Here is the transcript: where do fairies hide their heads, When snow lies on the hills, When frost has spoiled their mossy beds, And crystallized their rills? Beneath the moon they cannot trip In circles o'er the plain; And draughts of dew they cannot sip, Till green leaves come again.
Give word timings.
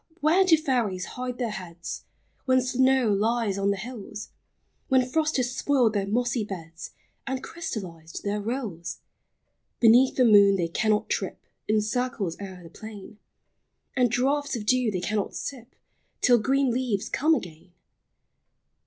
where 0.19 0.43
do 0.43 0.57
fairies 0.57 1.05
hide 1.13 1.37
their 1.37 1.51
heads, 1.51 2.05
When 2.45 2.59
snow 2.59 3.11
lies 3.13 3.59
on 3.59 3.69
the 3.69 3.77
hills, 3.77 4.29
When 4.87 5.07
frost 5.07 5.37
has 5.37 5.55
spoiled 5.55 5.93
their 5.93 6.07
mossy 6.07 6.43
beds, 6.43 6.89
And 7.27 7.43
crystallized 7.43 8.23
their 8.23 8.41
rills? 8.41 9.01
Beneath 9.79 10.15
the 10.15 10.25
moon 10.25 10.55
they 10.55 10.69
cannot 10.69 11.07
trip 11.11 11.45
In 11.67 11.81
circles 11.81 12.35
o'er 12.41 12.63
the 12.63 12.69
plain; 12.71 13.19
And 13.95 14.09
draughts 14.09 14.55
of 14.55 14.65
dew 14.65 14.89
they 14.89 15.01
cannot 15.01 15.35
sip, 15.35 15.75
Till 16.21 16.39
green 16.39 16.71
leaves 16.71 17.07
come 17.07 17.35
again. 17.35 17.71